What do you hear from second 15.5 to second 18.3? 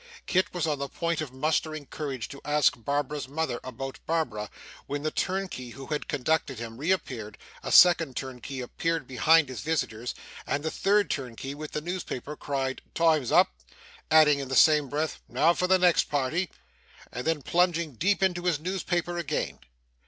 for the next party!' and then plunging deep